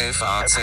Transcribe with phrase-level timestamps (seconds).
[0.00, 0.60] FAZ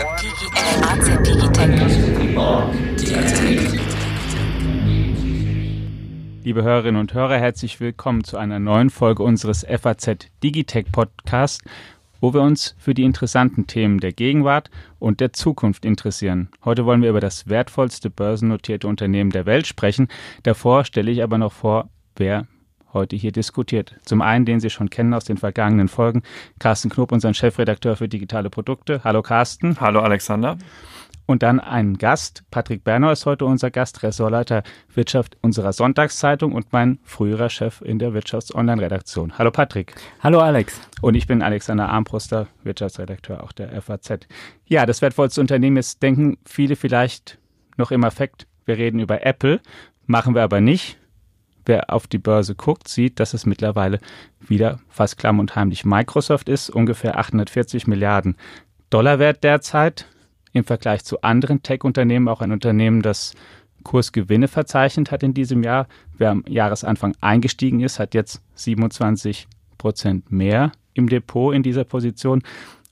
[6.44, 11.64] Liebe Hörerinnen und Hörer, herzlich willkommen zu einer neuen Folge unseres FAZ Digitech Podcast,
[12.22, 14.70] wo wir uns für die interessanten Themen der Gegenwart
[15.00, 16.50] und der Zukunft interessieren.
[16.64, 20.08] Heute wollen wir über das wertvollste börsennotierte Unternehmen der Welt sprechen.
[20.44, 22.48] Davor stelle ich aber noch vor, wer
[22.96, 23.96] heute hier diskutiert.
[24.06, 26.24] Zum einen, den Sie schon kennen aus den vergangenen Folgen,
[26.58, 29.02] Carsten Knob, unseren Chefredakteur für digitale Produkte.
[29.04, 29.80] Hallo Carsten.
[29.80, 30.58] Hallo Alexander.
[31.28, 32.44] Und dann ein Gast.
[32.52, 34.64] Patrick Bernau ist heute unser Gast, Ressortleiter
[34.94, 39.38] Wirtschaft unserer Sonntagszeitung und mein früherer Chef in der Wirtschafts-Online-Redaktion.
[39.38, 39.96] Hallo Patrick.
[40.22, 40.80] Hallo Alex.
[41.02, 44.28] Und ich bin Alexander Armbruster, Wirtschaftsredakteur auch der FAZ.
[44.66, 47.40] Ja, das wertvollste Unternehmen ist, denken viele vielleicht
[47.78, 48.48] noch im Affekt.
[48.66, 49.62] Wir reden über Apple,
[50.06, 50.98] machen wir aber nicht
[51.66, 54.00] wer auf die Börse guckt, sieht, dass es mittlerweile
[54.40, 58.36] wieder fast klamm und heimlich Microsoft ist, ungefähr 840 Milliarden
[58.90, 60.08] Dollar wert derzeit.
[60.54, 63.34] Im Vergleich zu anderen Tech-Unternehmen auch ein Unternehmen, das
[63.84, 65.88] Kursgewinne verzeichnet hat in diesem Jahr.
[66.18, 72.42] Wer am Jahresanfang eingestiegen ist, hat jetzt 27 Prozent mehr im Depot in dieser Position.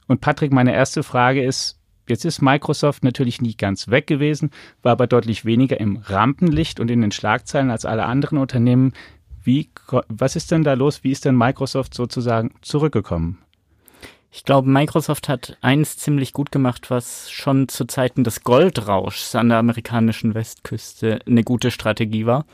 [0.08, 4.52] Und Patrick, meine erste Frage ist, Jetzt ist Microsoft natürlich nie ganz weg gewesen,
[4.82, 8.94] war aber deutlich weniger im Rampenlicht und in den Schlagzeilen als alle anderen Unternehmen.
[9.44, 9.70] Wie,
[10.10, 11.04] was ist denn da los?
[11.04, 13.40] Wie ist denn Microsoft sozusagen zurückgekommen?
[14.36, 19.50] Ich glaube, Microsoft hat eins ziemlich gut gemacht, was schon zu Zeiten des Goldrauschs an
[19.50, 22.46] der amerikanischen Westküste eine gute Strategie war.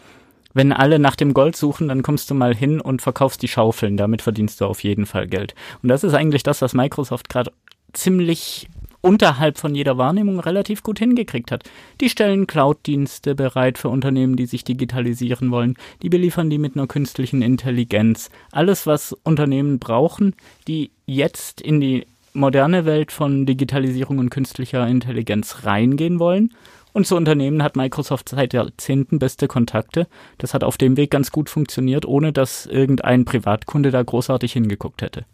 [0.54, 3.96] Wenn alle nach dem Gold suchen, dann kommst du mal hin und verkaufst die Schaufeln.
[3.96, 5.56] Damit verdienst du auf jeden Fall Geld.
[5.82, 7.54] Und das ist eigentlich das, was Microsoft gerade
[7.94, 8.68] ziemlich
[9.02, 11.64] unterhalb von jeder Wahrnehmung relativ gut hingekriegt hat.
[12.02, 15.76] Die stellen Cloud-Dienste bereit für Unternehmen, die sich digitalisieren wollen.
[16.02, 18.30] Die beliefern die mit einer künstlichen Intelligenz.
[18.52, 20.36] Alles, was Unternehmen brauchen,
[20.68, 26.54] die jetzt in die moderne Welt von Digitalisierung und künstlicher Intelligenz reingehen wollen.
[26.92, 30.08] Und zu Unternehmen hat Microsoft seit Jahrzehnten beste Kontakte.
[30.40, 35.02] Das hat auf dem Weg ganz gut funktioniert, ohne dass irgendein Privatkunde da großartig hingeguckt
[35.02, 35.26] hätte.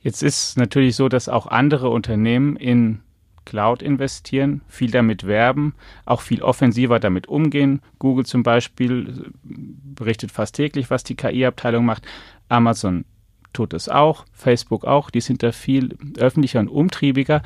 [0.00, 3.00] Jetzt ist natürlich so, dass auch andere Unternehmen in
[3.44, 5.74] Cloud investieren, viel damit werben,
[6.06, 7.80] auch viel offensiver damit umgehen.
[7.98, 12.06] Google zum Beispiel berichtet fast täglich, was die KI-Abteilung macht.
[12.48, 13.04] Amazon
[13.52, 15.10] tut es auch, Facebook auch.
[15.10, 17.42] Die sind da viel öffentlicher und umtriebiger.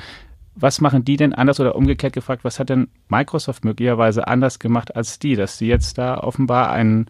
[0.55, 4.97] Was machen die denn anders oder umgekehrt gefragt, was hat denn Microsoft möglicherweise anders gemacht
[4.97, 7.06] als die, dass sie jetzt da offenbar ein,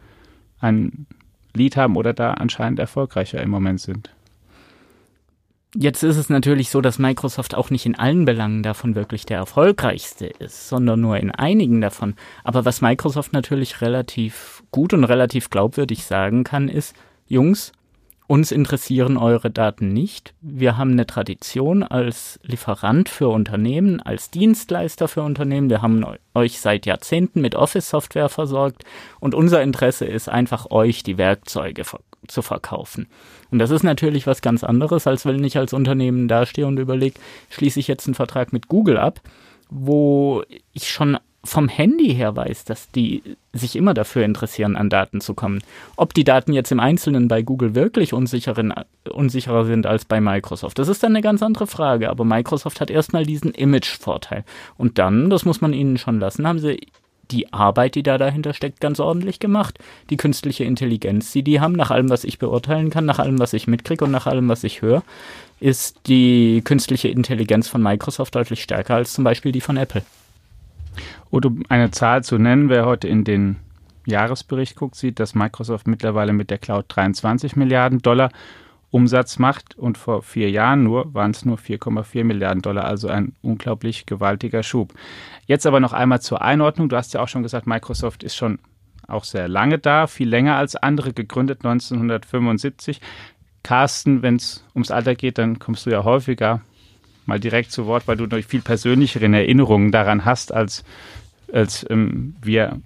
[0.61, 1.07] ein
[1.55, 4.11] Lied haben oder da anscheinend erfolgreicher im Moment sind?
[5.75, 9.37] Jetzt ist es natürlich so, dass Microsoft auch nicht in allen Belangen davon wirklich der
[9.37, 12.15] erfolgreichste ist, sondern nur in einigen davon.
[12.43, 16.97] Aber was Microsoft natürlich relativ gut und relativ glaubwürdig sagen kann, ist,
[17.27, 17.73] Jungs,
[18.29, 20.35] uns interessieren eure Daten nicht.
[20.41, 25.71] Wir haben eine Tradition als Lieferant für Unternehmen, als Dienstleister für Unternehmen.
[25.71, 28.85] Wir haben euch seit Jahrzehnten mit Office-Software versorgt
[29.19, 31.85] und unser Interesse ist einfach, euch die Werkzeuge
[32.27, 33.07] zu verkaufen.
[33.51, 37.19] Und das ist natürlich was ganz anderes, als wenn ich als Unternehmen dastehe und überlege,
[37.51, 39.21] schließe ich jetzt einen Vertrag mit Google ab,
[39.71, 40.43] wo
[40.73, 45.35] ich schon vom Handy her weiß, dass die sich immer dafür interessieren, an Daten zu
[45.35, 45.63] kommen.
[45.97, 50.89] Ob die Daten jetzt im Einzelnen bei Google wirklich unsicherer sind als bei Microsoft, das
[50.89, 52.11] ist dann eine ganz andere Frage.
[52.11, 54.45] Aber Microsoft hat erstmal diesen Image-Vorteil.
[54.77, 56.89] Und dann, das muss man ihnen schon lassen, haben sie
[57.31, 59.79] die Arbeit, die da dahinter steckt, ganz ordentlich gemacht.
[60.11, 63.53] Die künstliche Intelligenz, die die haben, nach allem, was ich beurteilen kann, nach allem, was
[63.53, 65.03] ich mitkriege und nach allem, was ich höre,
[65.61, 70.03] ist die künstliche Intelligenz von Microsoft deutlich stärker als zum Beispiel die von Apple.
[71.31, 73.57] Oder um eine Zahl zu nennen, wer heute in den
[74.07, 78.31] Jahresbericht guckt, sieht, dass Microsoft mittlerweile mit der Cloud 23 Milliarden Dollar
[78.91, 83.35] Umsatz macht und vor vier Jahren nur waren es nur 4,4 Milliarden Dollar, also ein
[83.43, 84.95] unglaublich gewaltiger Schub.
[85.47, 86.89] Jetzt aber noch einmal zur Einordnung.
[86.89, 88.59] Du hast ja auch schon gesagt, Microsoft ist schon
[89.07, 93.01] auch sehr lange da, viel länger als andere, gegründet 1975.
[93.63, 96.63] Carsten, wenn es ums Alter geht, dann kommst du ja häufiger
[97.27, 100.83] mal direkt zu Wort, weil du noch viel persönlichere Erinnerungen daran hast, als,
[101.53, 102.81] als ähm, wir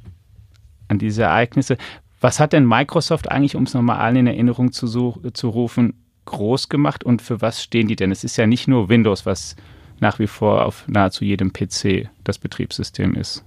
[0.89, 1.79] an diese Ereignisse.
[2.23, 4.87] Was hat denn Microsoft eigentlich, um es nochmal allen in Erinnerung zu,
[5.33, 8.13] zu rufen, groß gemacht und für was stehen die denn?
[8.13, 9.57] Es ist ja nicht nur Windows, was
[9.99, 13.45] nach wie vor auf nahezu jedem PC das Betriebssystem ist.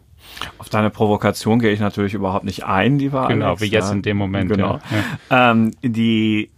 [0.57, 3.93] Auf deine Provokation gehe ich natürlich überhaupt nicht ein, lieber Genau, Alex, wie jetzt ja.
[3.93, 4.51] in dem Moment.
[4.51, 4.79] Genau.
[5.29, 5.51] Ja.
[5.51, 6.51] Ähm, die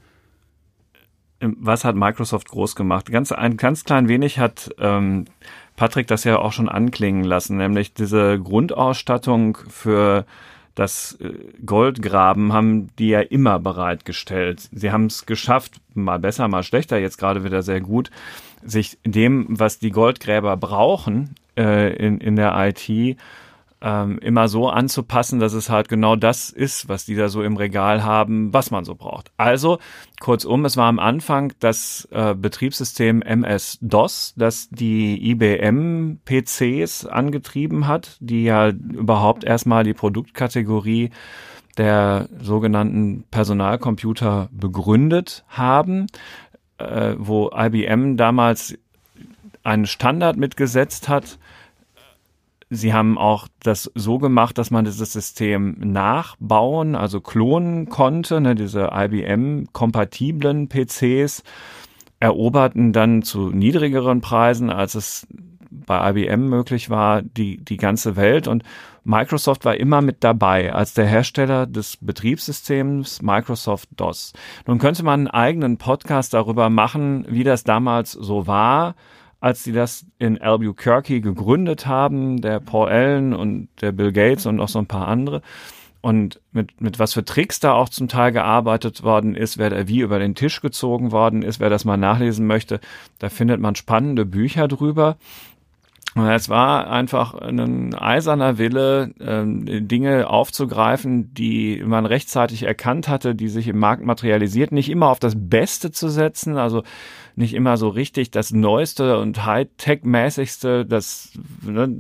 [1.40, 3.12] was hat Microsoft groß gemacht?
[3.12, 5.26] Ganz, ein ganz klein wenig hat ähm,
[5.76, 10.26] Patrick das ja auch schon anklingen lassen, nämlich diese Grundausstattung für
[10.78, 11.34] das äh,
[11.66, 14.70] Goldgraben haben die ja immer bereitgestellt.
[14.72, 18.12] Sie haben es geschafft, mal besser, mal schlechter, jetzt gerade wieder sehr gut,
[18.64, 23.18] sich dem, was die Goldgräber brauchen äh, in, in der IT,
[23.82, 27.58] ähm, immer so anzupassen, dass es halt genau das ist, was die da so im
[27.58, 29.32] Regal haben, was man so braucht.
[29.38, 29.78] Also,
[30.20, 38.44] kurzum, es war am Anfang das äh, Betriebssystem MS-DOS, das die IBM-PCs angetrieben hat, die
[38.46, 41.12] ja überhaupt erstmal die Produktkategorie
[41.78, 46.08] der sogenannten Personalcomputer begründet haben,
[46.80, 48.76] äh, wo IBM damals
[49.64, 51.38] einen Standard mitgesetzt hat,
[52.70, 58.42] Sie haben auch das so gemacht, dass man dieses System nachbauen, also klonen konnte.
[58.42, 61.44] Ne, diese IBM-kompatiblen PCs
[62.20, 65.28] eroberten dann zu niedrigeren Preisen, als es
[65.70, 68.48] bei IBM möglich war, die, die ganze Welt.
[68.48, 68.64] Und
[69.04, 74.34] Microsoft war immer mit dabei als der Hersteller des Betriebssystems Microsoft DOS.
[74.66, 78.96] Nun könnte man einen eigenen Podcast darüber machen, wie das damals so war
[79.40, 84.56] als sie das in Albuquerque gegründet haben, der Paul Allen und der Bill Gates und
[84.56, 85.42] noch so ein paar andere.
[86.02, 89.88] Und mit, mit was für Tricks da auch zum Teil gearbeitet worden ist, wer da
[89.88, 92.80] wie über den Tisch gezogen worden ist, wer das mal nachlesen möchte,
[93.20, 95.18] da findet man spannende Bücher drüber.
[96.16, 103.36] Und es war einfach ein eiserner Wille, ähm, Dinge aufzugreifen, die man rechtzeitig erkannt hatte,
[103.36, 106.82] die sich im Markt materialisiert, nicht immer auf das Beste zu setzen, also
[107.38, 111.32] nicht immer so richtig das Neueste und Hightech-mäßigste, das,
[111.62, 111.98] ne,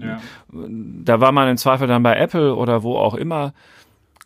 [0.00, 0.20] ja.
[0.50, 3.52] da war man im Zweifel dann bei Apple oder wo auch immer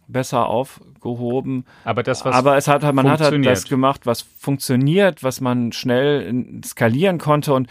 [0.07, 1.65] besser aufgehoben.
[1.85, 5.73] Aber das, was Aber es hat, man hat halt das gemacht, was funktioniert, was man
[5.73, 7.69] schnell skalieren konnte und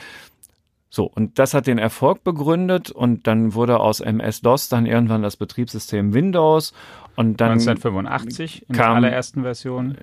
[0.94, 5.38] so, und das hat den Erfolg begründet und dann wurde aus MS-DOS dann irgendwann das
[5.38, 6.74] Betriebssystem Windows
[7.16, 9.98] und dann 1985 in kam, der allerersten Version.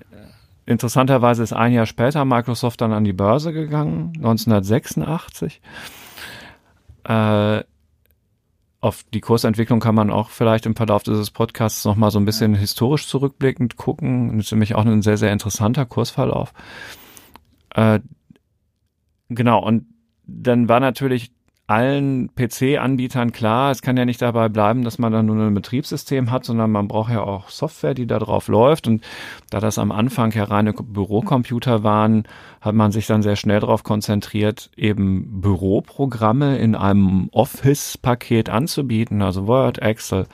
[0.69, 5.63] Interessanterweise ist ein Jahr später Microsoft dann an die Börse gegangen, 1986.
[7.05, 7.63] Äh,
[8.81, 12.55] auf die Kursentwicklung kann man auch vielleicht im Verlauf dieses Podcasts nochmal so ein bisschen
[12.55, 14.37] historisch zurückblickend gucken.
[14.37, 16.53] Das ist nämlich auch ein sehr, sehr interessanter Kursverlauf.
[17.71, 18.01] Äh,
[19.31, 19.87] genau, und
[20.27, 21.33] dann war natürlich
[21.69, 26.31] allen PC-Anbietern klar, es kann ja nicht dabei bleiben, dass man dann nur ein Betriebssystem
[26.31, 28.89] hat, sondern man braucht ja auch Software, die da drauf läuft.
[28.89, 29.05] Und
[29.51, 32.25] da das am Anfang ja reine Bürocomputer waren,
[32.63, 39.47] hat man sich dann sehr schnell darauf konzentriert, eben Büroprogramme in einem Office-Paket anzubieten, also
[39.47, 40.27] Word, Excel,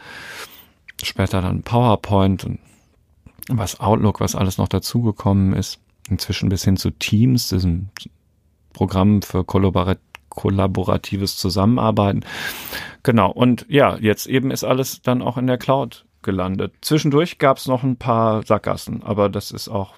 [1.03, 2.61] später dann PowerPoint und
[3.49, 5.81] was Outlook, was alles noch dazugekommen ist.
[6.09, 7.89] Inzwischen bis hin zu Teams, diesem
[8.73, 9.43] Programm für
[10.35, 12.25] kollaboratives Zusammenarbeiten.
[13.03, 16.73] Genau, und ja, jetzt eben ist alles dann auch in der Cloud gelandet.
[16.81, 19.95] Zwischendurch gab es noch ein paar Sackgassen, aber das ist auch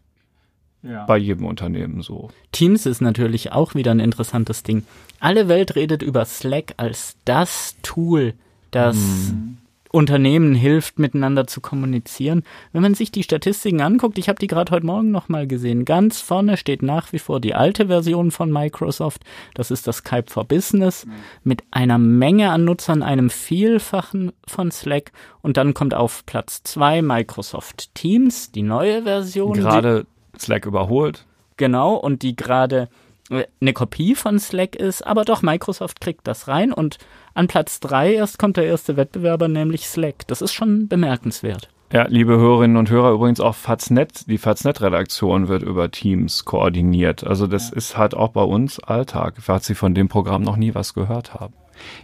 [0.83, 1.05] ja.
[1.05, 2.31] bei jedem Unternehmen so.
[2.53, 4.85] Teams ist natürlich auch wieder ein interessantes Ding.
[5.21, 8.35] Alle Welt redet über Slack als das Tool,
[8.71, 9.59] das mhm.
[9.91, 12.43] Unternehmen hilft, miteinander zu kommunizieren.
[12.73, 16.21] Wenn man sich die Statistiken anguckt, ich habe die gerade heute Morgen nochmal gesehen, ganz
[16.21, 19.23] vorne steht nach wie vor die alte Version von Microsoft,
[19.55, 21.07] das ist das Skype for Business,
[21.45, 25.13] mit einer Menge an Nutzern, einem Vielfachen von Slack
[25.43, 29.55] und dann kommt auf Platz zwei Microsoft Teams, die neue Version.
[29.55, 30.07] Gerade
[30.39, 31.25] Slack überholt.
[31.57, 32.89] Genau, und die gerade
[33.31, 36.99] eine Kopie von Slack ist, aber doch, Microsoft kriegt das rein und
[37.35, 40.27] an Platz drei erst kommt der erste Wettbewerber, nämlich Slack.
[40.27, 41.69] Das ist schon bemerkenswert.
[41.93, 47.25] Ja, liebe Hörerinnen und Hörer, übrigens auch Faznet, die Faznet-Redaktion wird über Teams koordiniert.
[47.25, 47.77] Also das ja.
[47.77, 51.35] ist halt auch bei uns Alltag, falls Sie von dem Programm noch nie was gehört
[51.35, 51.55] haben.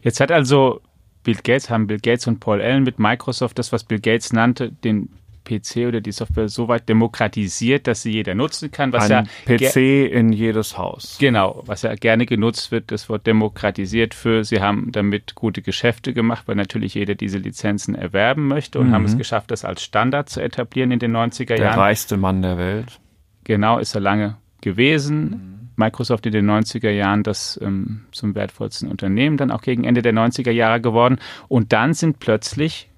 [0.03, 0.81] Jetzt hat also
[1.25, 4.71] Bill Gates, haben Bill Gates und Paul Allen mit Microsoft das, was Bill Gates nannte,
[4.71, 5.09] den
[5.45, 8.93] PC oder die Software so weit demokratisiert, dass sie jeder nutzen kann.
[8.93, 11.17] Was Ein ja PC in jedes Haus.
[11.19, 16.13] Genau, was ja gerne genutzt wird, das Wort demokratisiert für, sie haben damit gute Geschäfte
[16.13, 18.93] gemacht, weil natürlich jeder diese Lizenzen erwerben möchte und mhm.
[18.93, 21.75] haben es geschafft, das als Standard zu etablieren in den 90er der Jahren.
[21.75, 23.01] Der reichste Mann der Welt.
[23.45, 25.31] Genau, ist er lange gewesen.
[25.31, 25.53] Mhm.
[25.77, 30.13] Microsoft in den 90er Jahren das ähm, zum wertvollsten Unternehmen, dann auch gegen Ende der
[30.13, 31.19] 90er Jahre geworden.
[31.49, 32.89] Und dann sind plötzlich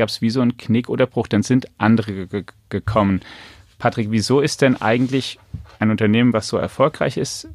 [0.00, 3.20] gab es wie so einen Knick oder Bruch, dann sind andere ge gekommen.
[3.78, 5.38] Patrick, wieso ist denn eigentlich
[5.78, 7.48] ein Unternehmen, was so erfolgreich ist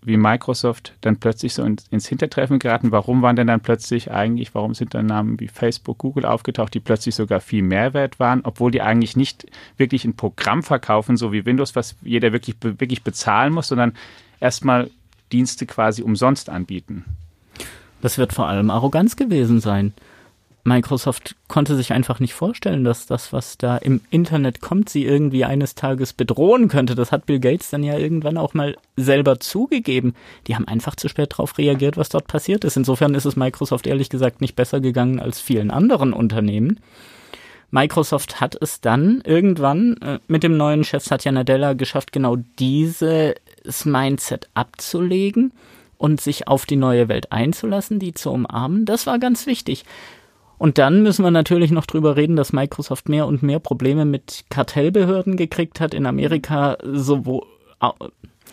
[0.00, 2.92] wie Microsoft, dann plötzlich so ins, Hintertreffen geraten?
[2.92, 6.80] Warum waren denn dann plötzlich eigentlich, warum sind dann Namen wie Facebook, Google aufgetaucht, die
[6.80, 9.46] plötzlich sogar viel Mehrwert waren, obwohl die eigentlich nicht
[9.76, 13.94] wirklich ein Programm verkaufen, so wie Windows, was jeder wirklich, wirklich bezahlen muss, sondern
[14.38, 14.88] erstmal
[15.32, 17.04] Dienste quasi umsonst anbieten?
[18.02, 19.92] Das wird vor allem Arroganz gewesen sein.
[20.64, 25.44] Microsoft konnte sich einfach nicht vorstellen, dass das, was da im Internet kommt, sie irgendwie
[25.44, 26.94] eines Tages bedrohen könnte.
[26.94, 30.14] Das hat Bill Gates dann ja irgendwann auch mal selber zugegeben.
[30.46, 32.76] Die haben einfach zu spät darauf reagiert, was dort passiert ist.
[32.76, 36.78] Insofern ist es Microsoft ehrlich gesagt nicht besser gegangen als vielen anderen Unternehmen.
[37.72, 43.34] Microsoft hat es dann irgendwann äh, mit dem neuen Chef Satya Nadella geschafft, genau dieses
[43.84, 45.52] Mindset abzulegen
[45.96, 48.84] und sich auf die neue Welt einzulassen, die zu umarmen.
[48.84, 49.84] Das war ganz wichtig.
[50.62, 54.44] Und dann müssen wir natürlich noch drüber reden, dass Microsoft mehr und mehr Probleme mit
[54.48, 57.42] Kartellbehörden gekriegt hat in Amerika, sowohl,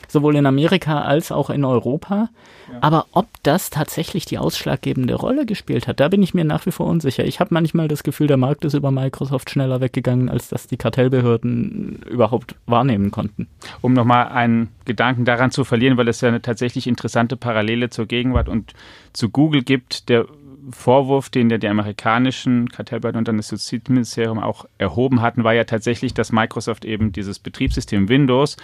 [0.08, 2.30] sowohl in Amerika als auch in Europa.
[2.72, 2.80] Ja.
[2.82, 6.72] Aber ob das tatsächlich die ausschlaggebende Rolle gespielt hat, da bin ich mir nach wie
[6.72, 7.25] vor unsicher.
[7.25, 10.78] Ich habe manchmal das Gefühl, der Markt ist über Microsoft schneller weggegangen, als dass die
[10.78, 13.48] Kartellbehörden überhaupt wahrnehmen konnten.
[13.82, 18.08] Um nochmal einen Gedanken daran zu verlieren, weil es ja eine tatsächlich interessante Parallele zur
[18.08, 18.74] Gegenwart und
[19.13, 20.25] zu Google gibt, der
[20.72, 25.63] Vorwurf, den ja die amerikanischen Kartellbehörden und dann das Justizministerium auch erhoben hatten, war ja
[25.63, 28.58] tatsächlich, dass Microsoft eben dieses Betriebssystem Windows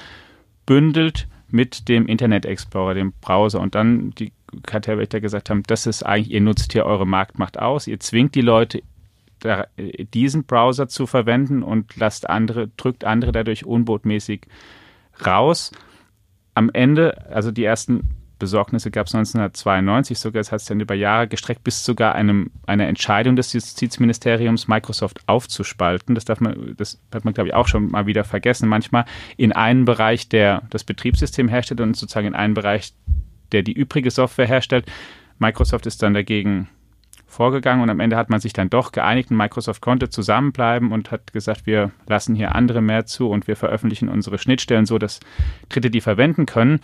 [0.65, 3.59] bündelt mit dem Internet Explorer, dem Browser.
[3.61, 4.31] Und dann die
[4.63, 8.41] Kartellwächter gesagt haben, das ist eigentlich, ihr nutzt hier eure Marktmacht aus, ihr zwingt die
[8.41, 8.81] Leute,
[10.13, 14.47] diesen Browser zu verwenden und lasst andere, drückt andere dadurch unbotmäßig
[15.25, 15.71] raus.
[16.55, 20.95] Am Ende, also die ersten Besorgnisse gab es 1992 sogar, es hat sich dann über
[20.95, 26.15] Jahre gestreckt, bis sogar einem, einer Entscheidung des Justizministeriums, Microsoft aufzuspalten.
[26.15, 28.67] Das darf man, das hat man, glaube ich, auch schon mal wieder vergessen.
[28.67, 29.05] Manchmal
[29.37, 32.93] in einen Bereich, der das Betriebssystem herstellt und sozusagen in einen Bereich,
[33.51, 34.85] der die übrige Software herstellt.
[35.39, 36.69] Microsoft ist dann dagegen
[37.35, 41.11] vorgegangen und am Ende hat man sich dann doch geeinigt und Microsoft konnte zusammenbleiben und
[41.11, 45.19] hat gesagt, wir lassen hier andere mehr zu und wir veröffentlichen unsere Schnittstellen so, dass
[45.69, 46.79] Dritte die verwenden können.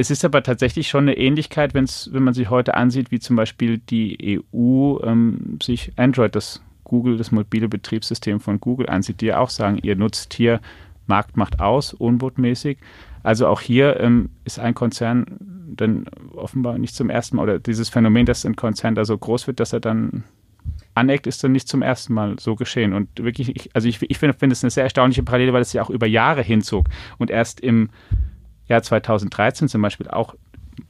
[0.00, 3.34] Es ist aber tatsächlich schon eine Ähnlichkeit, wenn's, wenn man sich heute ansieht, wie zum
[3.34, 9.26] Beispiel die EU ähm, sich Android, das Google, das mobile Betriebssystem von Google ansieht, die
[9.26, 10.60] ja auch sagen, ihr nutzt hier
[11.08, 12.78] Marktmacht aus, unbotmäßig.
[13.24, 15.26] Also auch hier ähm, ist ein Konzern
[15.74, 19.48] dann offenbar nicht zum ersten Mal, oder dieses Phänomen, dass ein Konzern da so groß
[19.48, 20.22] wird, dass er dann
[20.94, 22.92] aneckt, ist dann nicht zum ersten Mal so geschehen.
[22.92, 25.72] Und wirklich, ich, also ich, ich finde find es eine sehr erstaunliche Parallele, weil es
[25.72, 26.86] ja auch über Jahre hinzog
[27.18, 27.90] und erst im
[28.68, 30.34] Jahr 2013 zum Beispiel auch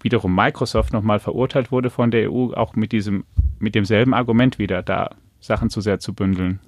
[0.03, 3.25] wiederum Microsoft nochmal verurteilt wurde von der EU, auch mit diesem,
[3.59, 6.59] mit demselben Argument wieder da Sachen zu sehr zu bündeln.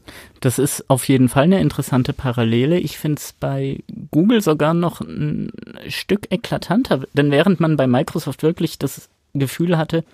[0.41, 2.79] Das ist auf jeden Fall eine interessante Parallele.
[2.79, 5.51] Ich finde es bei Google sogar noch ein
[5.89, 10.05] Stück eklatanter, denn während man bei Microsoft wirklich das Gefühl hatte,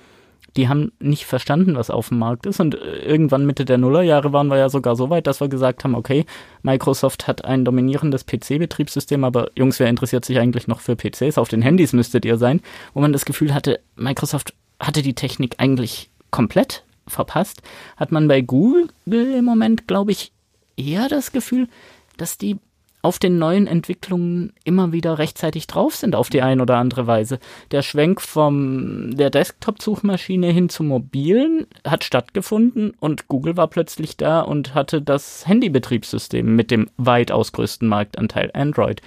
[0.56, 2.60] die haben nicht verstanden, was auf dem Markt ist.
[2.60, 5.84] Und äh, irgendwann Mitte der Nullerjahre waren wir ja sogar so weit, dass wir gesagt
[5.84, 6.24] haben, okay,
[6.62, 11.38] Microsoft hat ein dominierendes PC-Betriebssystem, aber Jungs, wer interessiert sich eigentlich noch für PCs?
[11.38, 12.60] Auf den Handys müsstet ihr sein,
[12.94, 17.62] wo man das Gefühl hatte, Microsoft hatte die Technik eigentlich komplett verpasst.
[17.96, 20.32] Hat man bei Google im Moment, glaube ich,
[20.76, 21.68] eher das Gefühl,
[22.16, 22.58] dass die
[23.02, 27.38] auf den neuen Entwicklungen immer wieder rechtzeitig drauf sind auf die eine oder andere Weise.
[27.70, 34.40] Der Schwenk vom der Desktop-Suchmaschine hin zum mobilen hat stattgefunden und Google war plötzlich da
[34.40, 39.02] und hatte das Handybetriebssystem mit dem weitaus größten Marktanteil Android.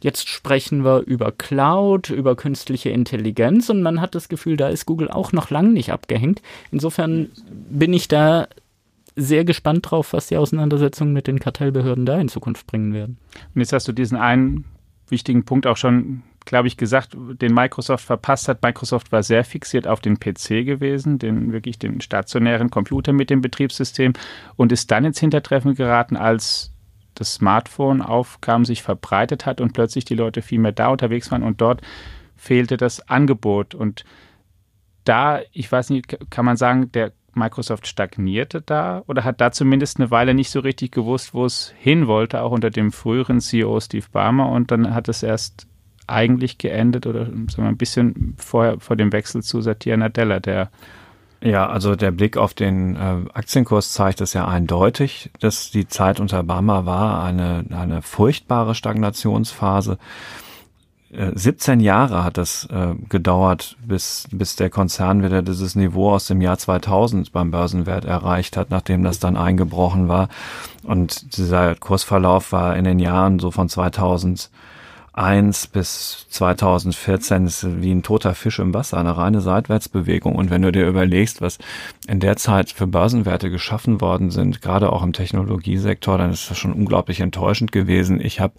[0.00, 4.86] Jetzt sprechen wir über Cloud, über künstliche Intelligenz und man hat das Gefühl, da ist
[4.86, 6.42] Google auch noch lang nicht abgehängt.
[6.70, 7.30] Insofern
[7.70, 8.46] bin ich da
[9.16, 13.18] sehr gespannt drauf, was die Auseinandersetzungen mit den Kartellbehörden da in Zukunft bringen werden.
[13.54, 14.66] Und jetzt hast du diesen einen
[15.08, 18.62] wichtigen Punkt auch schon, glaube ich, gesagt, den Microsoft verpasst hat.
[18.62, 23.40] Microsoft war sehr fixiert auf den PC gewesen, den wirklich den stationären Computer mit dem
[23.40, 24.12] Betriebssystem
[24.56, 26.72] und ist dann ins Hintertreffen geraten, als
[27.14, 31.42] das Smartphone aufkam, sich verbreitet hat und plötzlich die Leute viel mehr da unterwegs waren
[31.42, 31.80] und dort
[32.36, 34.04] fehlte das Angebot und
[35.04, 39.98] da, ich weiß nicht, kann man sagen, der Microsoft stagnierte da oder hat da zumindest
[39.98, 43.78] eine Weile nicht so richtig gewusst, wo es hin wollte, auch unter dem früheren CEO
[43.80, 45.66] Steve Barmer und dann hat es erst
[46.06, 50.70] eigentlich geendet oder sagen wir, ein bisschen vorher vor dem Wechsel zu Satya Nadella, der
[51.42, 56.18] ja, also der Blick auf den äh, Aktienkurs zeigt es ja eindeutig, dass die Zeit
[56.18, 59.98] unter Barmer war eine, eine furchtbare Stagnationsphase.
[61.10, 66.26] 17 äh, Jahre hat das äh, gedauert, bis, bis der Konzern wieder dieses Niveau aus
[66.26, 70.28] dem Jahr 2000 beim Börsenwert erreicht hat, nachdem das dann eingebrochen war.
[70.82, 74.50] Und dieser Kursverlauf war in den Jahren so von 2001
[75.68, 80.34] bis 2014 ist wie ein toter Fisch im Wasser, eine reine Seitwärtsbewegung.
[80.34, 81.58] Und wenn du dir überlegst, was
[82.08, 86.58] in der Zeit für Börsenwerte geschaffen worden sind, gerade auch im Technologiesektor, dann ist das
[86.58, 88.20] schon unglaublich enttäuschend gewesen.
[88.20, 88.54] Ich habe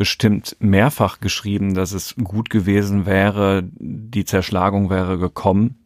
[0.00, 5.78] bestimmt mehrfach geschrieben, dass es gut gewesen wäre, die Zerschlagung wäre gekommen,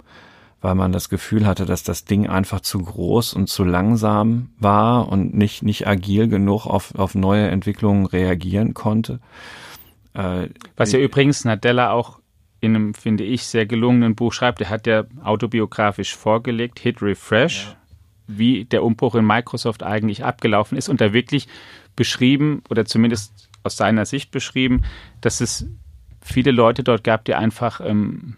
[0.61, 5.09] weil man das Gefühl hatte, dass das Ding einfach zu groß und zu langsam war
[5.09, 9.19] und nicht, nicht agil genug auf, auf neue Entwicklungen reagieren konnte.
[10.13, 12.21] Äh, Was ja übrigens Nadella auch
[12.61, 14.61] in einem, finde ich, sehr gelungenen Buch schreibt.
[14.61, 17.77] Er hat ja autobiografisch vorgelegt, Hit Refresh, ja.
[18.29, 21.49] wie der Umbruch in Microsoft eigentlich abgelaufen ist und da wirklich
[21.97, 24.83] beschrieben oder zumindest aus seiner Sicht beschrieben,
[25.21, 25.67] dass es
[26.21, 28.37] viele Leute dort gab, die einfach ähm,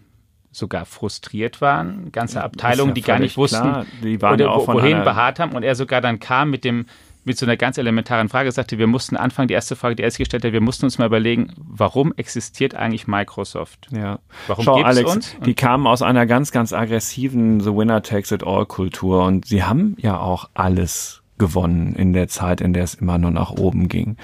[0.51, 3.85] sogar frustriert waren, ganze Abteilungen, ja die gar nicht wussten, klar.
[4.01, 6.85] die waren ja auch wohin beharrt haben und er sogar dann kam mit dem
[7.27, 10.09] mit so einer ganz elementaren Frage sagte, wir mussten anfangen, die erste Frage, die er
[10.09, 13.89] sich gestellt hat, wir mussten uns mal überlegen, warum existiert eigentlich Microsoft?
[13.91, 14.19] Ja.
[14.47, 15.35] Warum Schau, Alex, uns?
[15.45, 19.63] die kamen aus einer ganz, ganz aggressiven The Winner Takes It All Kultur und sie
[19.63, 23.87] haben ja auch alles gewonnen in der Zeit, in der es immer nur nach oben
[23.87, 24.17] ging.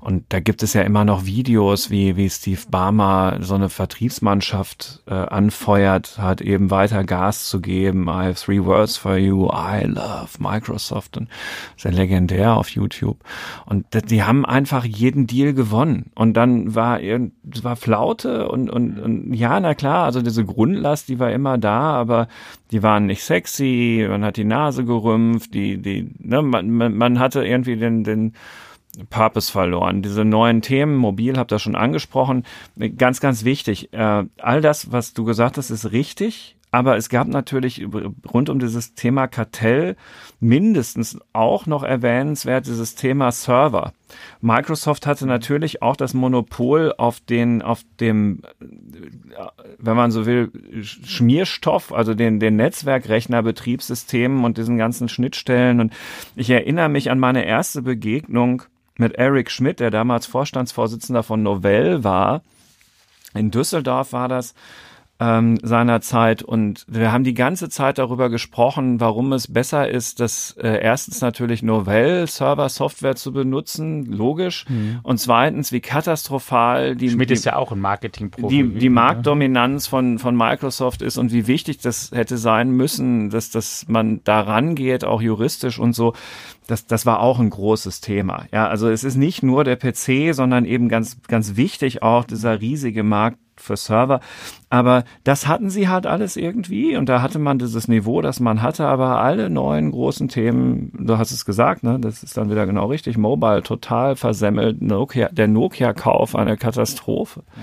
[0.00, 5.02] Und da gibt es ja immer noch Videos, wie, wie Steve Barmer so eine Vertriebsmannschaft
[5.06, 8.04] äh, anfeuert, hat eben weiter Gas zu geben.
[8.04, 9.48] I have three words for you.
[9.52, 11.16] I love Microsoft.
[11.16, 11.28] Und
[11.76, 13.18] sehr legendär auf YouTube.
[13.66, 16.10] Und die haben einfach jeden Deal gewonnen.
[16.14, 21.18] Und dann war, war Flaute und, und, und ja, na klar, also diese Grundlast, die
[21.18, 22.28] war immer da, aber
[22.70, 27.44] die waren nicht sexy, man hat die Nase gerümpft, die, die, ne, man, man, hatte
[27.44, 28.34] irgendwie den, den
[29.08, 30.02] Purpose verloren.
[30.02, 32.44] Diese neuen Themen, mobil, habt ihr schon angesprochen,
[32.96, 33.92] ganz, ganz wichtig.
[33.92, 37.84] Äh, all das, was du gesagt hast, ist richtig, aber es gab natürlich
[38.32, 39.96] rund um dieses Thema Kartell
[40.38, 43.92] mindestens auch noch erwähnenswert dieses Thema Server.
[44.40, 48.42] Microsoft hatte natürlich auch das Monopol auf den, auf dem,
[49.78, 50.50] wenn man so will,
[50.82, 55.80] Schmierstoff, also den, den Netzwerkrechnerbetriebssystemen und diesen ganzen Schnittstellen.
[55.80, 55.92] Und
[56.36, 58.62] ich erinnere mich an meine erste Begegnung
[58.96, 62.42] mit Eric Schmidt, der damals Vorstandsvorsitzender von Novell war.
[63.34, 64.54] In Düsseldorf war das
[65.20, 70.18] ähm, seiner Zeit und wir haben die ganze Zeit darüber gesprochen, warum es besser ist,
[70.18, 75.00] dass äh, erstens natürlich Novell Server Software zu benutzen, logisch, mhm.
[75.02, 79.86] und zweitens wie katastrophal die Schmidt die, ist ja auch ein Marketing die, die Marktdominanz
[79.86, 84.40] von von Microsoft ist und wie wichtig das hätte sein müssen, dass dass man da
[84.40, 86.14] rangeht, auch juristisch und so.
[86.66, 88.46] Das, das war auch ein großes Thema.
[88.52, 92.60] Ja, also es ist nicht nur der PC, sondern eben ganz, ganz wichtig auch dieser
[92.60, 94.20] riesige Markt für Server.
[94.68, 98.62] Aber das hatten sie halt alles irgendwie und da hatte man dieses Niveau, das man
[98.62, 102.66] hatte, aber alle neuen großen Themen, du hast es gesagt, ne, das ist dann wieder
[102.66, 107.42] genau richtig, Mobile total versemmelt, Nokia, der Nokia-Kauf eine Katastrophe.
[107.56, 107.62] Ja.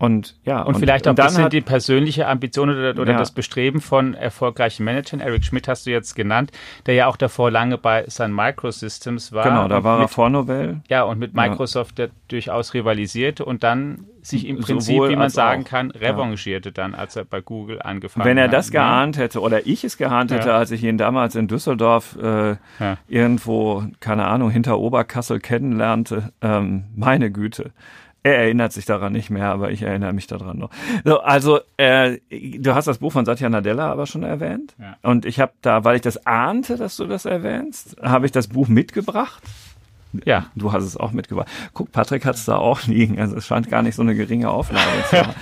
[0.00, 3.18] Und ja, und, und vielleicht auch und ein bisschen die persönliche Ambition oder, oder ja.
[3.18, 5.18] das Bestreben von erfolgreichen Managern.
[5.18, 6.52] Eric Schmidt hast du jetzt genannt,
[6.86, 9.42] der ja auch davor lange bei Sun Microsystems war.
[9.42, 10.82] Genau, da war mit, er vor Novell.
[10.88, 12.06] Ja, und mit Microsoft ja.
[12.06, 15.68] der durchaus rivalisierte und dann sich im Prinzip, Sowohl wie man sagen auch.
[15.68, 16.74] kann, revanchierte ja.
[16.74, 18.30] dann, als er bei Google angefangen hat.
[18.30, 18.52] Wenn er hat.
[18.52, 18.74] das ne?
[18.74, 22.56] geahnt hätte oder ich es geahnt hätte, als ich ihn damals in Düsseldorf äh,
[23.08, 27.72] irgendwo, keine Ahnung, hinter Oberkassel kennenlernte, ähm, meine Güte
[28.28, 30.70] er erinnert sich daran nicht mehr, aber ich erinnere mich daran noch.
[31.04, 34.74] So, also, äh, du hast das Buch von Satya Nadella aber schon erwähnt.
[34.78, 34.96] Ja.
[35.02, 38.48] Und ich habe da, weil ich das ahnte, dass du das erwähnst, habe ich das
[38.48, 39.42] Buch mitgebracht.
[40.24, 40.46] Ja.
[40.54, 41.48] Du hast es auch mitgebracht.
[41.74, 43.18] Guck, Patrick hat es da auch liegen.
[43.18, 45.34] Also es scheint gar nicht so eine geringe Auflage zu haben.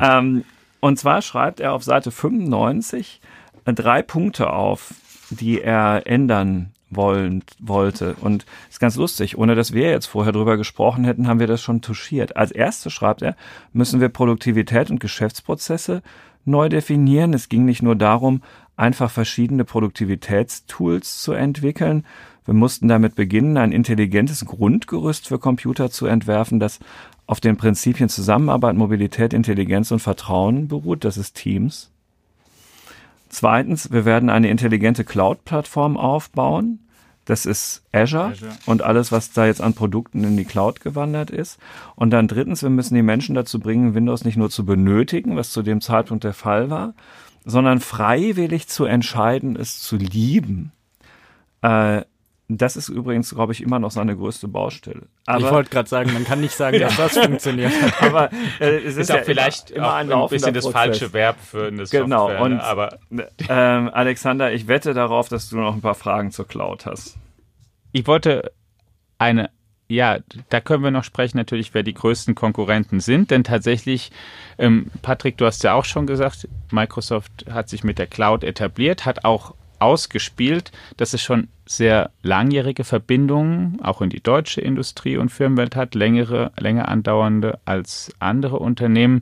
[0.00, 0.44] ähm,
[0.80, 3.20] und zwar schreibt er auf Seite 95
[3.64, 4.94] drei Punkte auf,
[5.30, 8.14] die er ändern wollen, wollte.
[8.20, 11.62] Und ist ganz lustig, ohne dass wir jetzt vorher drüber gesprochen hätten, haben wir das
[11.62, 12.36] schon touchiert.
[12.36, 13.36] Als erstes schreibt er,
[13.72, 16.02] müssen wir Produktivität und Geschäftsprozesse
[16.44, 17.34] neu definieren.
[17.34, 18.42] Es ging nicht nur darum,
[18.76, 22.04] einfach verschiedene Produktivitätstools zu entwickeln.
[22.44, 26.80] Wir mussten damit beginnen, ein intelligentes Grundgerüst für Computer zu entwerfen, das
[27.26, 31.04] auf den Prinzipien Zusammenarbeit, Mobilität, Intelligenz und Vertrauen beruht.
[31.04, 31.91] Das ist Teams.
[33.32, 36.80] Zweitens, wir werden eine intelligente Cloud-Plattform aufbauen.
[37.24, 41.30] Das ist Azure, Azure, und alles, was da jetzt an Produkten in die Cloud gewandert
[41.30, 41.58] ist.
[41.96, 45.50] Und dann drittens, wir müssen die Menschen dazu bringen, Windows nicht nur zu benötigen, was
[45.50, 46.92] zu dem Zeitpunkt der Fall war,
[47.46, 50.72] sondern freiwillig zu entscheiden, es zu lieben.
[51.62, 52.02] Äh,
[52.58, 55.02] das ist übrigens, glaube ich, immer noch seine größte Baustelle.
[55.26, 57.72] Aber, ich wollte gerade sagen, man kann nicht sagen, dass das funktioniert.
[58.00, 61.12] Aber äh, es ist, ist auch ja vielleicht immer, immer ein, ein bisschen das falsche
[61.12, 62.28] Verb für eine genau.
[62.28, 62.28] Software.
[62.28, 62.44] Genau.
[62.44, 62.98] Und aber
[63.48, 67.16] ähm, Alexander, ich wette darauf, dass du noch ein paar Fragen zur Cloud hast.
[67.92, 68.52] Ich wollte
[69.18, 69.50] eine
[69.92, 73.30] ja, da können wir noch sprechen, natürlich, wer die größten Konkurrenten sind.
[73.30, 74.10] Denn tatsächlich,
[74.56, 79.04] ähm, Patrick, du hast ja auch schon gesagt, Microsoft hat sich mit der Cloud etabliert,
[79.04, 85.30] hat auch ausgespielt, dass es schon sehr langjährige Verbindungen auch in die deutsche Industrie und
[85.30, 89.20] Firmenwelt hat, längere, länger andauernde als andere Unternehmen.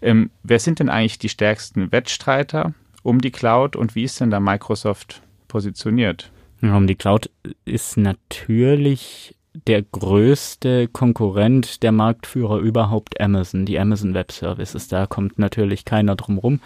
[0.00, 2.74] Ähm, wer sind denn eigentlich die stärksten Wettstreiter?
[3.02, 6.30] um die Cloud und wie ist denn da Microsoft positioniert?
[6.62, 7.30] Um die Cloud
[7.64, 9.34] ist natürlich
[9.66, 14.88] der größte Konkurrent, der Marktführer überhaupt Amazon, die Amazon Web Services.
[14.88, 16.60] Da kommt natürlich keiner drum rum.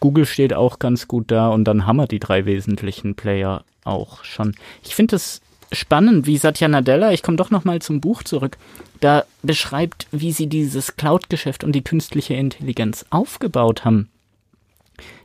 [0.00, 4.24] Google steht auch ganz gut da und dann haben wir die drei wesentlichen Player auch
[4.24, 4.54] schon.
[4.82, 5.40] Ich finde es
[5.72, 8.56] spannend, wie Satya Nadella, ich komme doch nochmal zum Buch zurück,
[9.00, 14.08] da beschreibt, wie sie dieses Cloud-Geschäft und die künstliche Intelligenz aufgebaut haben.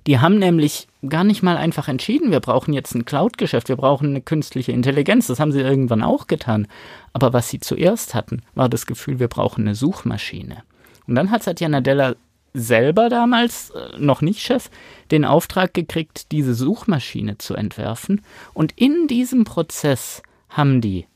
[0.06, 4.10] Die haben nämlich gar nicht mal einfach entschieden, wir brauchen jetzt ein Cloud-Geschäft, wir brauchen
[4.10, 5.28] eine künstliche Intelligenz.
[5.28, 6.68] Das haben sie irgendwann auch getan.
[7.14, 10.64] Aber was sie zuerst hatten, war das Gefühl, wir brauchen eine Suchmaschine.
[11.08, 12.16] Und dann hat Satya Nadella
[12.54, 14.70] selber damals, äh, noch nicht Chef,
[15.12, 18.22] den Auftrag gekriegt, diese Suchmaschine zu entwerfen.
[18.54, 21.08] Und in diesem Prozess haben die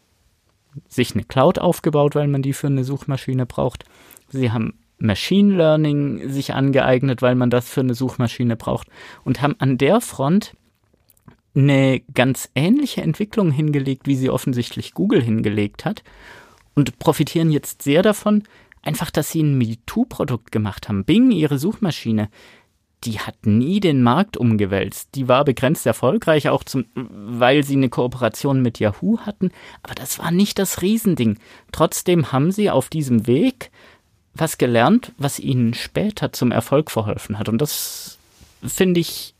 [0.87, 3.85] sich eine Cloud aufgebaut, weil man die für eine Suchmaschine braucht.
[4.29, 8.87] Sie haben Machine Learning sich angeeignet, weil man das für eine Suchmaschine braucht
[9.23, 10.55] und haben an der Front
[11.55, 16.03] eine ganz ähnliche Entwicklung hingelegt, wie sie offensichtlich Google hingelegt hat
[16.75, 18.43] und profitieren jetzt sehr davon,
[18.87, 21.03] einfach, dass sie ein MeToo-Produkt gemacht haben.
[21.03, 22.29] Bing, ihre Suchmaschine,
[23.03, 25.09] die hat nie den Markt umgewälzt.
[25.13, 29.51] Die war begrenzt erfolgreich, auch zum, weil sie eine Kooperation mit Yahoo hatten.
[29.83, 31.37] Aber das war nicht das Riesending.
[31.71, 33.71] Trotzdem haben sie auf diesem Weg
[34.33, 37.49] was gelernt, was ihnen später zum Erfolg verholfen hat.
[37.49, 38.17] Und das
[38.63, 39.35] finde ich,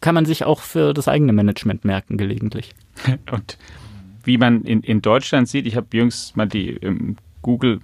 [0.00, 2.74] kann man sich auch für das eigene Management merken, gelegentlich.
[3.30, 3.58] Und
[4.24, 7.80] wie man in, in Deutschland sieht, ich habe jüngst mal die ähm, Google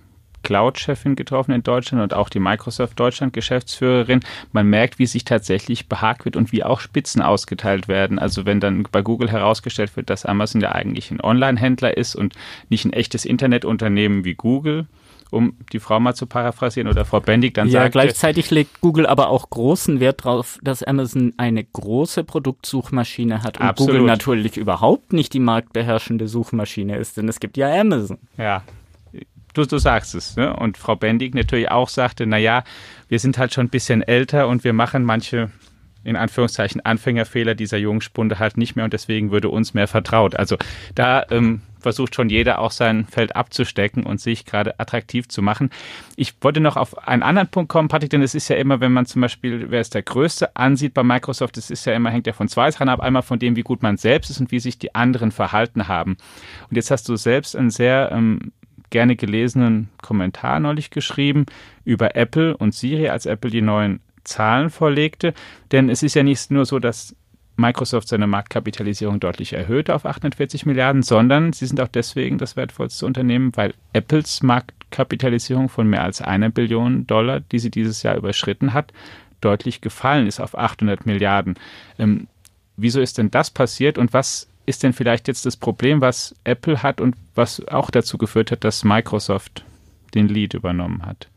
[0.47, 4.21] Cloud-Chefin getroffen in Deutschland und auch die Microsoft Deutschland-Geschäftsführerin.
[4.53, 8.21] Man merkt, wie sich tatsächlich behagt wird und wie auch Spitzen ausgeteilt werden.
[8.21, 12.35] Also wenn dann bei Google herausgestellt wird, dass Amazon ja eigentlich ein Online-Händler ist und
[12.69, 14.87] nicht ein echtes Internetunternehmen wie Google,
[15.33, 17.93] um die Frau mal zu paraphrasieren oder Frau Bendig dann ja, sagt.
[17.93, 23.67] Gleichzeitig legt Google aber auch großen Wert darauf, dass Amazon eine große Produktsuchmaschine hat und
[23.67, 23.95] Absolut.
[23.95, 28.19] Google natürlich überhaupt nicht die marktbeherrschende Suchmaschine ist, denn es gibt ja Amazon.
[28.39, 28.63] Ja,
[29.57, 30.37] du, du sagst es.
[30.37, 30.55] Ne?
[30.55, 32.65] Und Frau Bendig natürlich auch sagte, naja,
[33.09, 35.51] wir sind halt schon ein bisschen älter und wir machen manche
[36.07, 40.37] in Anführungszeichen Anfängerfehler dieser jungen Spunde halt nicht mehr und deswegen würde uns mehr vertraut.
[40.37, 40.57] Also
[40.95, 45.71] da ähm, versucht schon jeder auch sein Feld abzustecken und sich gerade attraktiv zu machen.
[46.15, 48.93] Ich wollte noch auf einen anderen Punkt kommen, Patrick, denn es ist ja immer, wenn
[48.93, 52.29] man zum Beispiel, wer ist der Größte, ansieht bei Microsoft, es ist ja immer, hängt
[52.29, 53.01] ja von zwei Sachen ab.
[53.01, 56.17] Einmal von dem, wie gut man selbst ist und wie sich die anderen verhalten haben.
[56.71, 58.53] Und jetzt hast du selbst einen sehr ähm,
[58.91, 61.47] gerne gelesenen Kommentar neulich geschrieben
[61.85, 65.35] über Apple und Siri, als Apple die neuen Zahlen vorlegte.
[65.73, 67.15] Denn es ist ja nicht nur so, dass
[67.57, 73.07] Microsoft seine Marktkapitalisierung deutlich erhöht auf 840 Milliarden, sondern sie sind auch deswegen das wertvollste
[73.07, 78.75] Unternehmen, weil Apples Marktkapitalisierung von mehr als einer Billion Dollar, die sie dieses Jahr überschritten
[78.75, 78.93] hat,
[79.41, 81.55] deutlich gefallen ist auf 800 Milliarden.
[81.99, 82.27] Ähm,
[82.77, 86.83] wieso ist denn das passiert und was ist denn vielleicht jetzt das Problem, was Apple
[86.83, 89.65] hat und was auch dazu geführt hat, dass Microsoft
[90.15, 91.29] den Lead übernommen hat?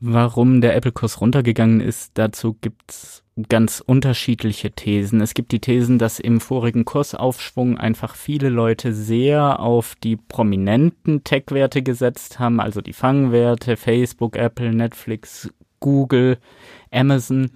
[0.00, 5.20] Warum der Apple-Kurs runtergegangen ist, dazu gibt's ganz unterschiedliche Thesen.
[5.20, 11.22] Es gibt die Thesen, dass im vorigen Kursaufschwung einfach viele Leute sehr auf die prominenten
[11.24, 15.50] Tech-Werte gesetzt haben, also die Fangwerte, Facebook, Apple, Netflix,
[15.80, 16.38] Google,
[16.90, 17.50] Amazon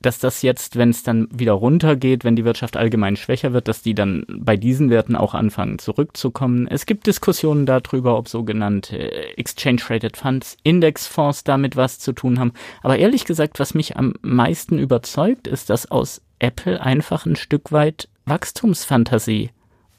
[0.00, 3.82] dass das jetzt, wenn es dann wieder runtergeht, wenn die Wirtschaft allgemein schwächer wird, dass
[3.82, 6.66] die dann bei diesen Werten auch anfangen zurückzukommen.
[6.66, 8.98] Es gibt Diskussionen darüber, ob sogenannte
[9.36, 12.52] Exchange-Rated Funds, Indexfonds damit was zu tun haben.
[12.82, 17.70] Aber ehrlich gesagt, was mich am meisten überzeugt, ist, dass aus Apple einfach ein Stück
[17.70, 19.50] weit Wachstumsfantasie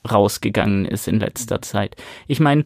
[0.10, 1.96] rausgegangen ist in letzter Zeit.
[2.28, 2.66] Ich meine,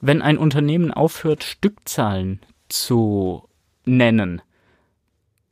[0.00, 3.48] wenn ein Unternehmen aufhört, Stückzahlen zu
[3.84, 4.42] nennen,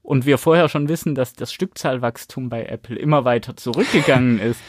[0.02, 4.60] und wir vorher schon wissen, dass das Stückzahlwachstum bei Apple immer weiter zurückgegangen ist,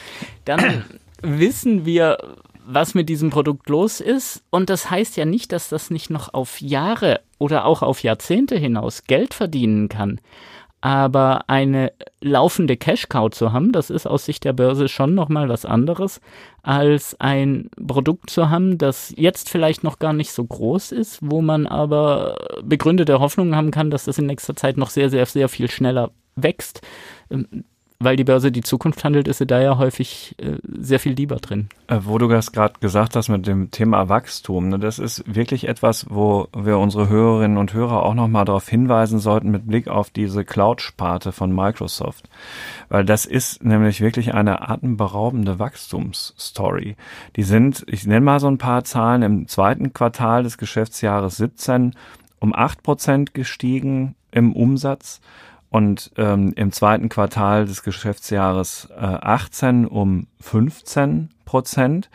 [0.44, 0.84] dann
[1.22, 2.18] wissen wir,
[2.66, 4.42] was mit diesem Produkt los ist.
[4.50, 8.56] Und das heißt ja nicht, dass das nicht noch auf Jahre oder auch auf Jahrzehnte
[8.56, 10.20] hinaus Geld verdienen kann.
[10.84, 15.64] Aber eine laufende Cash-Cow zu haben, das ist aus Sicht der Börse schon nochmal was
[15.64, 16.20] anderes,
[16.62, 21.40] als ein Produkt zu haben, das jetzt vielleicht noch gar nicht so groß ist, wo
[21.40, 25.48] man aber begründete Hoffnungen haben kann, dass das in nächster Zeit noch sehr, sehr, sehr
[25.48, 26.82] viel schneller wächst.
[28.00, 31.36] Weil die Börse die Zukunft handelt, ist sie da ja häufig äh, sehr viel lieber
[31.36, 31.68] drin.
[31.86, 35.68] Äh, wo du das gerade gesagt hast mit dem Thema Wachstum, ne, das ist wirklich
[35.68, 40.10] etwas, wo wir unsere Hörerinnen und Hörer auch nochmal darauf hinweisen sollten mit Blick auf
[40.10, 42.28] diese Cloud-Sparte von Microsoft.
[42.88, 46.96] Weil das ist nämlich wirklich eine atemberaubende Wachstumsstory.
[47.36, 51.94] Die sind, ich nenne mal so ein paar Zahlen, im zweiten Quartal des Geschäftsjahres 17
[52.40, 55.20] um acht Prozent gestiegen im Umsatz
[55.74, 62.10] und ähm, im zweiten Quartal des Geschäftsjahres äh, 18 um 15 Prozent.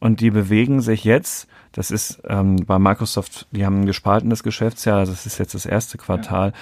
[0.00, 5.06] Und die bewegen sich jetzt, das ist ähm, bei Microsoft, die haben ein gespaltenes Geschäftsjahr,
[5.06, 6.54] das ist jetzt das erste Quartal,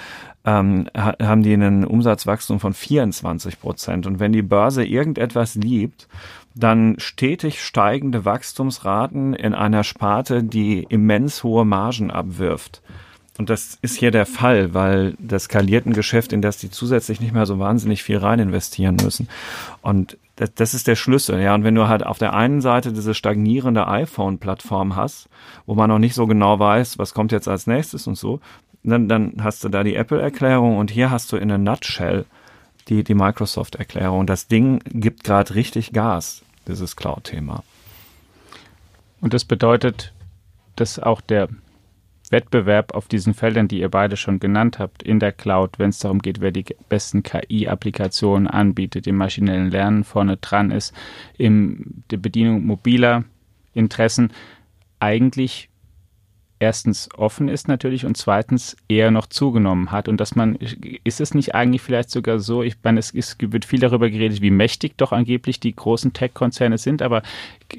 [0.45, 0.61] ja.
[0.61, 4.07] ähm, haben die einen Umsatzwachstum von 24 Prozent.
[4.07, 6.07] Und wenn die Börse irgendetwas liebt,
[6.55, 12.83] dann stetig steigende Wachstumsraten in einer Sparte, die immens hohe Margen abwirft.
[13.39, 17.33] Und das ist hier der Fall, weil das skalierten Geschäft, in das die zusätzlich nicht
[17.33, 19.29] mehr so wahnsinnig viel rein investieren müssen.
[19.81, 21.55] Und das, das ist der Schlüssel, ja.
[21.55, 25.29] Und wenn du halt auf der einen Seite diese stagnierende iPhone-Plattform hast,
[25.67, 28.41] wo man noch nicht so genau weiß, was kommt jetzt als nächstes und so,
[28.83, 32.27] dann, dann hast du da die Apple-Erklärung und hier hast du in a nutshell
[32.89, 34.27] die, die Microsoft-Erklärung.
[34.27, 37.63] Das Ding gibt gerade richtig Gas, dieses Cloud-Thema.
[39.21, 40.13] Und das bedeutet,
[40.77, 41.49] dass auch der
[42.33, 45.99] Wettbewerb auf diesen Feldern, die ihr beide schon genannt habt, in der Cloud, wenn es
[45.99, 50.95] darum geht, wer die besten KI-Applikationen anbietet, im maschinellen Lernen vorne dran ist,
[51.39, 53.25] in der Bedienung mobiler
[53.75, 54.33] Interessen,
[54.99, 55.69] eigentlich
[56.63, 60.09] erstens offen ist natürlich und zweitens eher noch zugenommen hat.
[60.09, 60.57] Und dass man
[61.03, 64.41] ist es nicht eigentlich vielleicht sogar so ich meine es, es wird viel darüber geredet
[64.41, 67.23] wie mächtig doch angeblich die großen Tech-Konzerne sind aber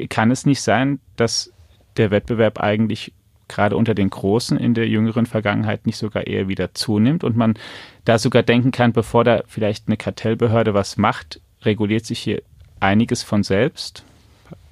[0.09, 1.53] kann es nicht sein dass
[1.95, 3.13] der Wettbewerb eigentlich
[3.53, 7.53] gerade unter den Großen in der jüngeren Vergangenheit nicht sogar eher wieder zunimmt und man
[8.05, 12.41] da sogar denken kann, bevor da vielleicht eine Kartellbehörde was macht, reguliert sich hier
[12.79, 14.03] einiges von selbst?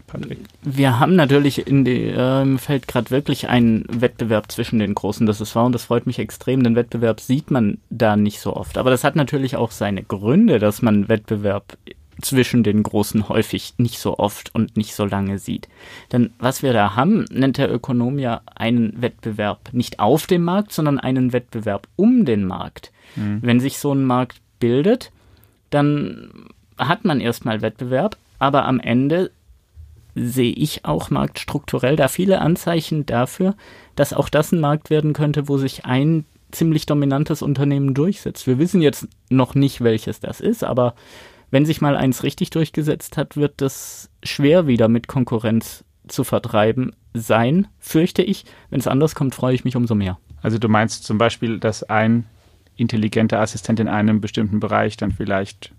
[0.07, 0.39] Patrick.
[0.61, 5.25] Wir haben natürlich in dem äh, Feld gerade wirklich einen Wettbewerb zwischen den Großen.
[5.25, 6.63] Das ist wahr und das freut mich extrem.
[6.63, 8.77] Den Wettbewerb sieht man da nicht so oft.
[8.77, 11.77] Aber das hat natürlich auch seine Gründe, dass man Wettbewerb
[12.21, 15.67] zwischen den Großen häufig nicht so oft und nicht so lange sieht.
[16.11, 20.73] Denn was wir da haben, nennt der Ökonom ja einen Wettbewerb nicht auf dem Markt,
[20.73, 22.91] sondern einen Wettbewerb um den Markt.
[23.15, 23.39] Mhm.
[23.41, 25.11] Wenn sich so ein Markt bildet,
[25.69, 26.31] dann
[26.77, 29.31] hat man erstmal Wettbewerb, aber am Ende
[30.15, 33.55] sehe ich auch marktstrukturell da viele Anzeichen dafür,
[33.95, 38.45] dass auch das ein Markt werden könnte, wo sich ein ziemlich dominantes Unternehmen durchsetzt.
[38.45, 40.95] Wir wissen jetzt noch nicht, welches das ist, aber
[41.51, 46.93] wenn sich mal eins richtig durchgesetzt hat, wird das schwer wieder mit Konkurrenz zu vertreiben
[47.13, 48.45] sein, fürchte ich.
[48.69, 50.17] Wenn es anders kommt, freue ich mich umso mehr.
[50.41, 52.25] Also du meinst zum Beispiel, dass ein
[52.77, 55.73] intelligenter Assistent in einem bestimmten Bereich dann vielleicht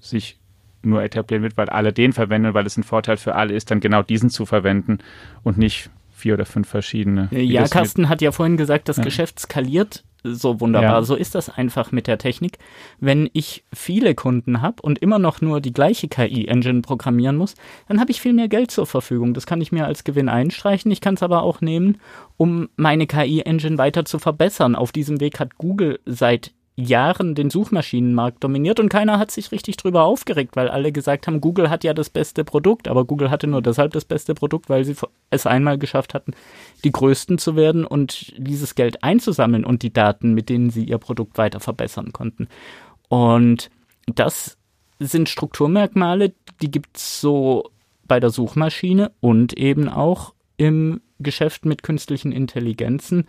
[0.00, 0.38] sich
[0.82, 3.80] nur etablieren wird, weil alle den verwenden, weil es ein Vorteil für alle ist, dann
[3.80, 4.98] genau diesen zu verwenden
[5.42, 7.28] und nicht vier oder fünf verschiedene.
[7.32, 9.04] Ja, Carsten hat ja vorhin gesagt, das ja.
[9.04, 11.00] Geschäft skaliert so wunderbar.
[11.00, 11.02] Ja.
[11.02, 12.58] So ist das einfach mit der Technik.
[13.00, 17.54] Wenn ich viele Kunden habe und immer noch nur die gleiche KI-Engine programmieren muss,
[17.88, 19.34] dann habe ich viel mehr Geld zur Verfügung.
[19.34, 20.90] Das kann ich mir als Gewinn einstreichen.
[20.90, 21.98] Ich kann es aber auch nehmen,
[22.36, 24.76] um meine KI-Engine weiter zu verbessern.
[24.76, 26.52] Auf diesem Weg hat Google seit
[26.82, 31.40] Jahren den Suchmaschinenmarkt dominiert und keiner hat sich richtig drüber aufgeregt, weil alle gesagt haben,
[31.40, 34.84] Google hat ja das beste Produkt, aber Google hatte nur deshalb das beste Produkt, weil
[34.84, 34.96] sie
[35.30, 36.32] es einmal geschafft hatten,
[36.84, 40.98] die Größten zu werden und dieses Geld einzusammeln und die Daten, mit denen sie ihr
[40.98, 42.48] Produkt weiter verbessern konnten.
[43.08, 43.70] Und
[44.06, 44.56] das
[44.98, 47.70] sind Strukturmerkmale, die gibt es so
[48.06, 53.26] bei der Suchmaschine und eben auch im Geschäft mit künstlichen Intelligenzen.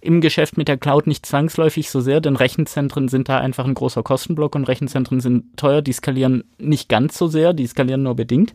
[0.00, 3.74] Im Geschäft mit der Cloud nicht zwangsläufig so sehr, denn Rechenzentren sind da einfach ein
[3.74, 8.16] großer Kostenblock und Rechenzentren sind teuer, die skalieren nicht ganz so sehr, die skalieren nur
[8.16, 8.54] bedingt.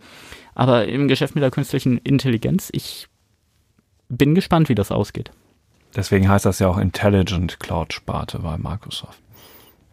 [0.55, 3.07] Aber im Geschäft mit der künstlichen Intelligenz, ich
[4.09, 5.31] bin gespannt, wie das ausgeht.
[5.95, 9.19] Deswegen heißt das ja auch Intelligent Cloud Sparte bei Microsoft.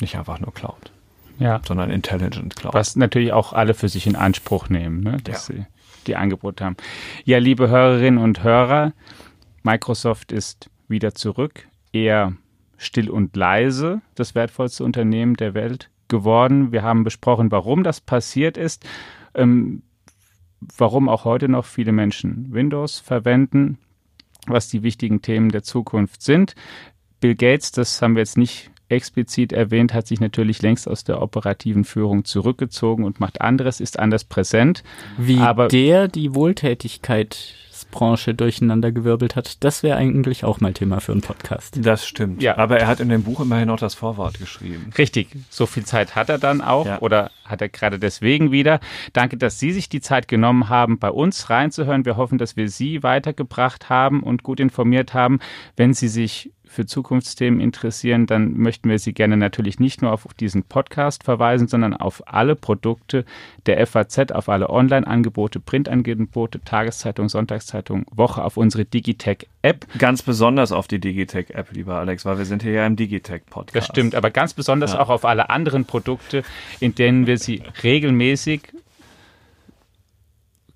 [0.01, 0.93] Nicht einfach nur Cloud.
[1.39, 1.61] Ja.
[1.67, 2.75] Sondern Intelligent Cloud.
[2.75, 5.19] Was natürlich auch alle für sich in Anspruch nehmen, ne?
[5.25, 5.55] dass ja.
[5.55, 5.67] sie
[6.09, 6.77] die Angebote haben.
[7.25, 8.93] Ja, liebe Hörerinnen und Hörer,
[9.63, 12.33] Microsoft ist wieder zurück, eher
[12.77, 16.73] still und leise, das wertvollste Unternehmen der Welt geworden.
[16.73, 18.87] Wir haben besprochen, warum das passiert ist,
[19.35, 19.83] ähm,
[20.77, 23.79] warum auch heute noch viele Menschen Windows verwenden,
[24.47, 26.55] was die wichtigen Themen der Zukunft sind.
[27.21, 31.21] Bill Gates, das haben wir jetzt nicht explizit erwähnt, hat sich natürlich längst aus der
[31.23, 34.83] operativen Führung zurückgezogen und macht anderes, ist anders präsent.
[35.17, 37.55] Wie aber der die Wohltätigkeit
[37.91, 39.63] Branche durcheinandergewirbelt hat.
[39.65, 41.79] Das wäre eigentlich auch mal Thema für einen Podcast.
[41.81, 42.43] Das stimmt.
[42.43, 42.57] Ja.
[42.59, 44.93] Aber er hat in dem Buch immerhin noch das Vorwort geschrieben.
[44.97, 45.29] Richtig.
[45.51, 47.01] So viel Zeit hat er dann auch ja.
[47.01, 48.81] oder hat er gerade deswegen wieder.
[49.13, 52.05] Danke, dass Sie sich die Zeit genommen haben, bei uns reinzuhören.
[52.05, 55.41] Wir hoffen, dass wir Sie weitergebracht haben und gut informiert haben.
[55.77, 60.27] Wenn Sie sich für Zukunftsthemen interessieren, dann möchten wir Sie gerne natürlich nicht nur auf
[60.39, 63.25] diesen Podcast verweisen, sondern auf alle Produkte
[63.67, 69.87] der FAZ, auf alle Online-Angebote, Printangebote, Tageszeitung, Sonntagszeitung, Woche, auf unsere Digitech-App.
[69.99, 73.77] Ganz besonders auf die Digitech-App, lieber Alex, weil wir sind hier ja im Digitech-Podcast.
[73.77, 75.01] Das stimmt, aber ganz besonders ja.
[75.01, 76.43] auch auf alle anderen Produkte,
[76.81, 78.63] in denen wir Sie regelmäßig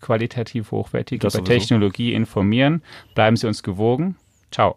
[0.00, 1.60] qualitativ hochwertig das über sowieso.
[1.60, 2.82] Technologie informieren.
[3.14, 4.16] Bleiben Sie uns gewogen.
[4.50, 4.76] Ciao.